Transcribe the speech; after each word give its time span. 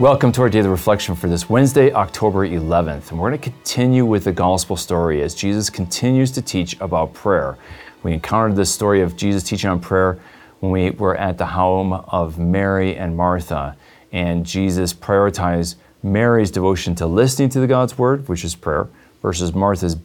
Welcome 0.00 0.32
to 0.32 0.40
our 0.40 0.48
daily 0.48 0.70
reflection 0.70 1.14
for 1.14 1.28
this 1.28 1.50
Wednesday, 1.50 1.92
October 1.92 2.48
11th. 2.48 3.10
And 3.10 3.20
we're 3.20 3.28
going 3.28 3.40
to 3.40 3.50
continue 3.50 4.06
with 4.06 4.24
the 4.24 4.32
gospel 4.32 4.74
story 4.74 5.20
as 5.22 5.34
Jesus 5.34 5.68
continues 5.68 6.30
to 6.30 6.40
teach 6.40 6.80
about 6.80 7.12
prayer. 7.12 7.58
We 8.02 8.14
encountered 8.14 8.56
this 8.56 8.72
story 8.72 9.02
of 9.02 9.16
Jesus 9.16 9.42
teaching 9.42 9.68
on 9.68 9.80
prayer 9.80 10.18
when 10.60 10.72
we 10.72 10.90
were 10.92 11.14
at 11.14 11.36
the 11.36 11.44
home 11.44 11.92
of 11.92 12.38
Mary 12.38 12.96
and 12.96 13.14
Martha. 13.14 13.76
And 14.12 14.46
Jesus 14.46 14.94
prioritized 14.94 15.74
Mary's 16.02 16.50
devotion 16.50 16.94
to 16.94 17.06
listening 17.06 17.50
to 17.50 17.60
the 17.60 17.66
God's 17.66 17.98
word, 17.98 18.26
which 18.30 18.44
is 18.44 18.54
prayer, 18.54 18.88
versus 19.20 19.54
Martha's 19.54 19.98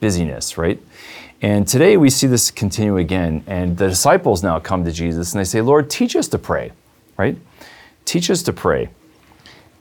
busyness, 0.00 0.56
right? 0.56 0.80
And 1.42 1.68
today 1.68 1.98
we 1.98 2.08
see 2.08 2.26
this 2.26 2.50
continue 2.50 2.96
again. 2.96 3.44
And 3.46 3.76
the 3.76 3.88
disciples 3.88 4.42
now 4.42 4.58
come 4.58 4.86
to 4.86 4.90
Jesus 4.90 5.34
and 5.34 5.40
they 5.40 5.44
say, 5.44 5.60
Lord, 5.60 5.90
teach 5.90 6.16
us 6.16 6.28
to 6.28 6.38
pray, 6.38 6.72
right? 7.18 7.36
Teach 8.06 8.30
us 8.30 8.42
to 8.44 8.52
pray. 8.52 8.88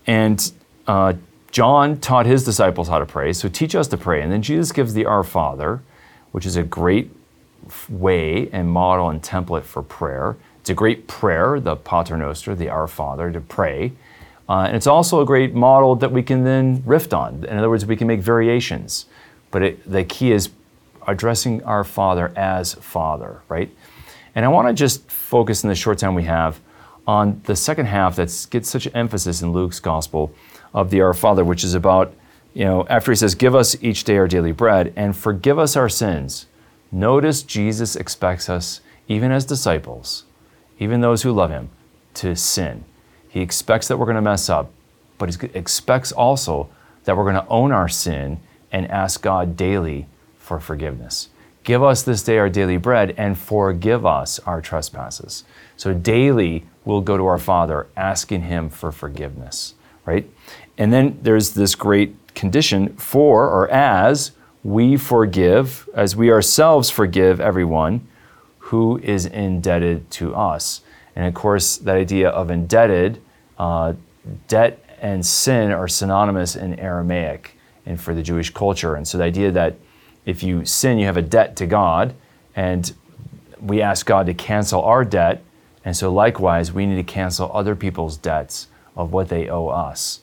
And 0.07 0.51
uh, 0.87 1.13
John 1.51 1.99
taught 1.99 2.25
his 2.25 2.43
disciples 2.43 2.87
how 2.87 2.99
to 2.99 3.05
pray, 3.05 3.33
so 3.33 3.47
teach 3.47 3.75
us 3.75 3.87
to 3.89 3.97
pray. 3.97 4.21
And 4.21 4.31
then 4.31 4.41
Jesus 4.41 4.71
gives 4.71 4.93
the 4.93 5.05
Our 5.05 5.23
Father, 5.23 5.81
which 6.31 6.45
is 6.45 6.55
a 6.55 6.63
great 6.63 7.11
way 7.89 8.49
and 8.51 8.69
model 8.69 9.09
and 9.09 9.21
template 9.21 9.63
for 9.63 9.81
prayer. 9.81 10.35
It's 10.59 10.69
a 10.69 10.73
great 10.73 11.07
prayer, 11.07 11.59
the 11.59 11.75
Pater 11.75 12.17
Noster, 12.17 12.55
the 12.55 12.69
Our 12.69 12.87
Father, 12.87 13.31
to 13.31 13.39
pray. 13.39 13.93
Uh, 14.49 14.63
and 14.67 14.75
it's 14.75 14.87
also 14.87 15.21
a 15.21 15.25
great 15.25 15.53
model 15.53 15.95
that 15.95 16.11
we 16.11 16.23
can 16.23 16.43
then 16.43 16.83
riff 16.85 17.13
on. 17.13 17.45
In 17.45 17.57
other 17.57 17.69
words, 17.69 17.85
we 17.85 17.95
can 17.95 18.07
make 18.07 18.19
variations. 18.19 19.05
But 19.51 19.61
it, 19.61 19.89
the 19.89 20.03
key 20.03 20.31
is 20.31 20.49
addressing 21.07 21.63
our 21.63 21.83
Father 21.83 22.33
as 22.35 22.73
Father, 22.73 23.41
right? 23.47 23.69
And 24.35 24.43
I 24.43 24.47
want 24.47 24.67
to 24.67 24.73
just 24.73 25.09
focus 25.09 25.63
in 25.63 25.69
the 25.69 25.75
short 25.75 25.97
time 25.97 26.15
we 26.15 26.23
have 26.23 26.59
on 27.05 27.41
the 27.45 27.55
second 27.55 27.87
half 27.87 28.15
that 28.15 28.47
gets 28.49 28.69
such 28.69 28.87
emphasis 28.93 29.41
in 29.41 29.51
Luke's 29.51 29.79
gospel 29.79 30.33
of 30.73 30.89
the 30.89 31.01
Our 31.01 31.13
Father, 31.13 31.43
which 31.43 31.63
is 31.63 31.73
about, 31.73 32.13
you 32.53 32.65
know, 32.65 32.87
after 32.89 33.11
he 33.11 33.15
says, 33.15 33.35
Give 33.35 33.55
us 33.55 33.75
each 33.81 34.03
day 34.03 34.17
our 34.17 34.27
daily 34.27 34.51
bread 34.51 34.93
and 34.95 35.15
forgive 35.15 35.59
us 35.59 35.75
our 35.75 35.89
sins. 35.89 36.47
Notice 36.91 37.43
Jesus 37.43 37.95
expects 37.95 38.49
us, 38.49 38.81
even 39.07 39.31
as 39.31 39.45
disciples, 39.45 40.25
even 40.79 41.01
those 41.01 41.23
who 41.23 41.31
love 41.31 41.49
him, 41.49 41.69
to 42.15 42.35
sin. 42.35 42.85
He 43.27 43.41
expects 43.41 43.87
that 43.87 43.97
we're 43.97 44.05
going 44.05 44.15
to 44.15 44.21
mess 44.21 44.49
up, 44.49 44.71
but 45.17 45.33
he 45.33 45.47
expects 45.53 46.11
also 46.11 46.69
that 47.05 47.17
we're 47.17 47.23
going 47.23 47.43
to 47.43 47.47
own 47.47 47.71
our 47.71 47.89
sin 47.89 48.39
and 48.71 48.89
ask 48.89 49.21
God 49.21 49.57
daily 49.57 50.07
for 50.37 50.59
forgiveness. 50.59 51.29
Give 51.63 51.81
us 51.81 52.03
this 52.03 52.23
day 52.23 52.37
our 52.37 52.49
daily 52.49 52.77
bread 52.77 53.15
and 53.17 53.37
forgive 53.37 54.05
us 54.05 54.39
our 54.39 54.61
trespasses. 54.61 55.45
So 55.77 55.93
daily 55.93 56.65
we'll 56.83 57.01
go 57.01 57.17
to 57.17 57.25
our 57.25 57.37
Father 57.37 57.87
asking 57.95 58.41
Him 58.41 58.69
for 58.69 58.91
forgiveness, 58.91 59.73
right? 60.05 60.29
And 60.77 60.91
then 60.91 61.19
there's 61.21 61.51
this 61.51 61.75
great 61.75 62.15
condition 62.35 62.95
for 62.95 63.47
or 63.49 63.69
as 63.69 64.31
we 64.63 64.97
forgive, 64.97 65.87
as 65.93 66.15
we 66.15 66.31
ourselves 66.31 66.89
forgive 66.89 67.39
everyone 67.39 68.07
who 68.59 68.97
is 68.99 69.25
indebted 69.25 70.09
to 70.09 70.33
us. 70.35 70.81
And 71.15 71.27
of 71.27 71.33
course, 71.33 71.77
that 71.77 71.95
idea 71.95 72.29
of 72.29 72.49
indebted, 72.49 73.21
uh, 73.57 73.93
debt 74.47 74.83
and 75.01 75.25
sin 75.25 75.71
are 75.71 75.87
synonymous 75.87 76.55
in 76.55 76.79
Aramaic 76.79 77.57
and 77.85 77.99
for 77.99 78.13
the 78.13 78.23
Jewish 78.23 78.49
culture. 78.49 78.95
And 78.95 79.07
so 79.07 79.17
the 79.17 79.25
idea 79.25 79.51
that 79.51 79.75
if 80.25 80.43
you 80.43 80.65
sin, 80.65 80.99
you 80.99 81.05
have 81.05 81.17
a 81.17 81.21
debt 81.21 81.55
to 81.57 81.65
God, 81.65 82.13
and 82.55 82.93
we 83.59 83.81
ask 83.81 84.05
God 84.05 84.25
to 84.25 84.33
cancel 84.33 84.81
our 84.81 85.05
debt 85.05 85.43
and 85.85 85.95
so, 85.95 86.11
likewise, 86.13 86.71
we 86.71 86.85
need 86.85 86.95
to 86.95 87.03
cancel 87.03 87.51
other 87.53 87.75
people's 87.75 88.17
debts 88.17 88.67
of 88.95 89.11
what 89.11 89.29
they 89.29 89.49
owe 89.49 89.67
us 89.67 90.21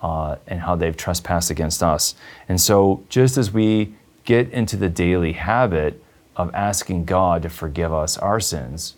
uh, 0.00 0.36
and 0.46 0.60
how 0.60 0.74
they've 0.74 0.96
trespassed 0.96 1.50
against 1.50 1.82
us. 1.82 2.14
And 2.48 2.60
so, 2.60 3.04
just 3.08 3.36
as 3.36 3.52
we 3.52 3.94
get 4.24 4.50
into 4.50 4.76
the 4.76 4.88
daily 4.88 5.32
habit 5.32 6.02
of 6.36 6.54
asking 6.54 7.04
God 7.04 7.42
to 7.42 7.50
forgive 7.50 7.92
us 7.92 8.16
our 8.16 8.40
sins, 8.40 8.94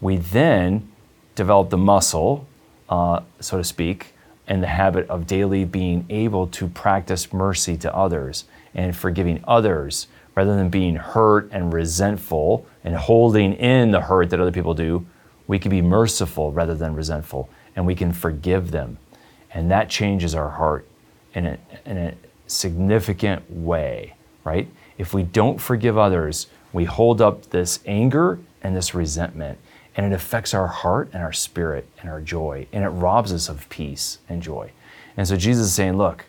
we 0.00 0.16
then 0.16 0.90
develop 1.34 1.70
the 1.70 1.76
muscle, 1.76 2.46
uh, 2.88 3.20
so 3.40 3.58
to 3.58 3.64
speak, 3.64 4.14
and 4.48 4.62
the 4.62 4.66
habit 4.66 5.08
of 5.08 5.26
daily 5.26 5.64
being 5.64 6.04
able 6.10 6.48
to 6.48 6.66
practice 6.66 7.32
mercy 7.32 7.76
to 7.76 7.94
others 7.94 8.44
and 8.74 8.96
forgiving 8.96 9.42
others 9.46 10.08
rather 10.34 10.56
than 10.56 10.68
being 10.68 10.96
hurt 10.96 11.48
and 11.52 11.72
resentful 11.72 12.66
and 12.82 12.96
holding 12.96 13.52
in 13.54 13.92
the 13.92 14.00
hurt 14.00 14.30
that 14.30 14.40
other 14.40 14.52
people 14.52 14.74
do 14.74 15.06
we 15.48 15.58
can 15.58 15.70
be 15.70 15.82
merciful 15.82 16.52
rather 16.52 16.76
than 16.76 16.94
resentful, 16.94 17.48
and 17.74 17.84
we 17.84 17.96
can 17.96 18.12
forgive 18.12 18.70
them. 18.70 18.98
And 19.52 19.68
that 19.72 19.88
changes 19.88 20.34
our 20.34 20.50
heart 20.50 20.86
in 21.34 21.46
a, 21.46 21.58
in 21.84 21.96
a 21.96 22.14
significant 22.46 23.50
way, 23.50 24.14
right? 24.44 24.68
If 24.98 25.14
we 25.14 25.22
don't 25.24 25.58
forgive 25.58 25.96
others, 25.96 26.46
we 26.72 26.84
hold 26.84 27.20
up 27.22 27.48
this 27.48 27.80
anger 27.86 28.38
and 28.62 28.76
this 28.76 28.94
resentment, 28.94 29.58
and 29.98 30.06
it 30.06 30.12
affects 30.12 30.54
our 30.54 30.68
heart 30.68 31.10
and 31.12 31.24
our 31.24 31.32
spirit 31.32 31.84
and 32.00 32.08
our 32.08 32.20
joy, 32.20 32.68
and 32.72 32.84
it 32.84 32.88
robs 32.88 33.32
us 33.32 33.48
of 33.48 33.68
peace 33.68 34.18
and 34.28 34.40
joy. 34.40 34.70
And 35.16 35.26
so 35.26 35.36
Jesus 35.36 35.66
is 35.66 35.74
saying, 35.74 35.96
Look, 35.96 36.26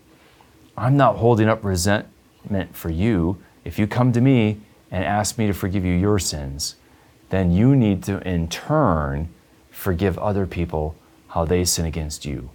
I'm 0.75 0.97
not 0.97 1.17
holding 1.17 1.47
up 1.47 1.63
resentment 1.63 2.75
for 2.75 2.89
you. 2.89 3.37
If 3.63 3.77
you 3.77 3.85
come 3.85 4.11
to 4.13 4.21
me 4.21 4.59
and 4.89 5.05
ask 5.05 5.37
me 5.37 5.45
to 5.45 5.53
forgive 5.53 5.85
you 5.85 5.93
your 5.93 6.17
sins, 6.17 6.77
then 7.29 7.51
you 7.51 7.75
need 7.75 8.03
to, 8.05 8.27
in 8.27 8.47
turn, 8.47 9.29
forgive 9.69 10.17
other 10.17 10.47
people 10.47 10.95
how 11.27 11.45
they 11.45 11.63
sin 11.63 11.85
against 11.85 12.25
you. 12.25 12.49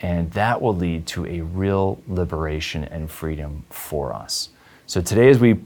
And 0.00 0.30
that 0.32 0.62
will 0.62 0.74
lead 0.74 1.06
to 1.08 1.26
a 1.26 1.42
real 1.42 2.00
liberation 2.08 2.84
and 2.84 3.10
freedom 3.10 3.64
for 3.68 4.14
us. 4.14 4.48
So 4.86 5.02
today, 5.02 5.28
as 5.28 5.38
we 5.38 5.60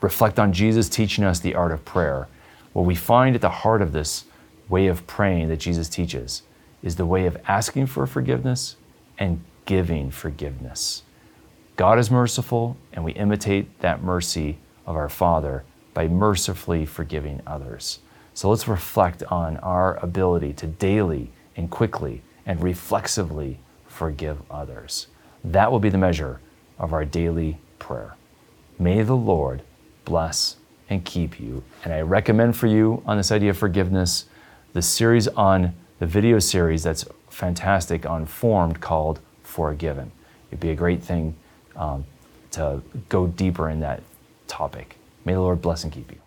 reflect 0.00 0.38
on 0.38 0.54
Jesus 0.54 0.88
teaching 0.88 1.24
us 1.24 1.40
the 1.40 1.54
art 1.54 1.72
of 1.72 1.84
prayer, 1.84 2.28
what 2.76 2.84
we 2.84 2.94
find 2.94 3.34
at 3.34 3.40
the 3.40 3.48
heart 3.48 3.80
of 3.80 3.92
this 3.92 4.26
way 4.68 4.86
of 4.86 5.06
praying 5.06 5.48
that 5.48 5.56
Jesus 5.56 5.88
teaches 5.88 6.42
is 6.82 6.96
the 6.96 7.06
way 7.06 7.24
of 7.24 7.38
asking 7.48 7.86
for 7.86 8.06
forgiveness 8.06 8.76
and 9.18 9.42
giving 9.64 10.10
forgiveness. 10.10 11.02
God 11.76 11.98
is 11.98 12.10
merciful, 12.10 12.76
and 12.92 13.02
we 13.02 13.12
imitate 13.12 13.80
that 13.80 14.02
mercy 14.02 14.58
of 14.84 14.94
our 14.94 15.08
Father 15.08 15.64
by 15.94 16.06
mercifully 16.06 16.84
forgiving 16.84 17.40
others. 17.46 18.00
So 18.34 18.50
let's 18.50 18.68
reflect 18.68 19.22
on 19.22 19.56
our 19.58 19.96
ability 20.04 20.52
to 20.52 20.66
daily 20.66 21.30
and 21.56 21.70
quickly 21.70 22.20
and 22.44 22.62
reflexively 22.62 23.58
forgive 23.86 24.36
others. 24.50 25.06
That 25.42 25.72
will 25.72 25.80
be 25.80 25.88
the 25.88 25.96
measure 25.96 26.40
of 26.78 26.92
our 26.92 27.06
daily 27.06 27.56
prayer. 27.78 28.16
May 28.78 29.02
the 29.02 29.16
Lord 29.16 29.62
bless 30.04 30.56
and 30.88 31.04
keep 31.04 31.40
you. 31.40 31.62
And 31.84 31.92
I 31.92 32.00
recommend 32.00 32.56
for 32.56 32.66
you 32.66 33.02
on 33.06 33.16
this 33.16 33.32
idea 33.32 33.50
of 33.50 33.58
forgiveness 33.58 34.26
the 34.72 34.82
series 34.82 35.26
on 35.28 35.74
the 35.98 36.06
video 36.06 36.38
series 36.38 36.82
that's 36.82 37.06
fantastic 37.30 38.04
on 38.04 38.26
Formed 38.26 38.78
called 38.80 39.20
Forgiven. 39.42 40.12
It'd 40.50 40.60
be 40.60 40.68
a 40.70 40.74
great 40.74 41.02
thing 41.02 41.34
um, 41.76 42.04
to 42.52 42.82
go 43.08 43.26
deeper 43.26 43.70
in 43.70 43.80
that 43.80 44.02
topic. 44.46 44.98
May 45.24 45.32
the 45.32 45.40
Lord 45.40 45.62
bless 45.62 45.84
and 45.84 45.92
keep 45.92 46.12
you. 46.12 46.18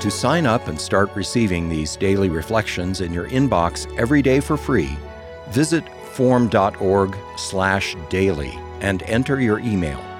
To 0.00 0.10
sign 0.10 0.46
up 0.46 0.68
and 0.68 0.80
start 0.80 1.10
receiving 1.16 1.68
these 1.68 1.96
daily 1.96 2.28
reflections 2.28 3.00
in 3.00 3.12
your 3.12 3.28
inbox 3.28 3.92
every 3.98 4.22
day 4.22 4.38
for 4.38 4.56
free, 4.56 4.96
visit 5.48 5.82
formed.org/daily 6.12 8.58
and 8.80 9.02
enter 9.02 9.40
your 9.40 9.58
email. 9.60 10.13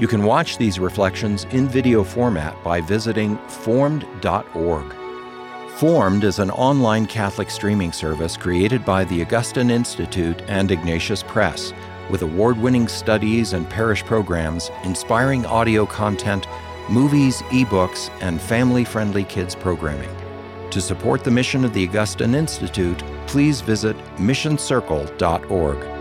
You 0.00 0.08
can 0.08 0.24
watch 0.24 0.56
these 0.56 0.80
reflections 0.80 1.44
in 1.50 1.68
video 1.68 2.02
format 2.02 2.56
by 2.64 2.80
visiting 2.80 3.36
formed.org. 3.48 4.94
Formed 5.76 6.24
is 6.24 6.38
an 6.38 6.50
online 6.52 7.04
Catholic 7.04 7.50
streaming 7.50 7.92
service 7.92 8.34
created 8.34 8.82
by 8.82 9.04
the 9.04 9.20
Augustine 9.20 9.68
Institute 9.68 10.40
and 10.48 10.70
Ignatius 10.70 11.22
Press 11.22 11.74
with 12.08 12.22
award 12.22 12.56
winning 12.56 12.88
studies 12.88 13.52
and 13.52 13.68
parish 13.68 14.02
programs, 14.02 14.70
inspiring 14.84 15.44
audio 15.44 15.84
content, 15.84 16.46
movies, 16.88 17.42
ebooks, 17.50 18.10
and 18.22 18.40
family 18.40 18.84
friendly 18.84 19.24
kids 19.24 19.54
programming. 19.54 20.10
To 20.70 20.80
support 20.80 21.24
the 21.24 21.30
mission 21.30 21.62
of 21.62 21.74
the 21.74 21.86
Augustine 21.86 22.34
Institute, 22.34 23.02
please 23.26 23.60
visit 23.60 23.98
missioncircle.org. 24.16 25.99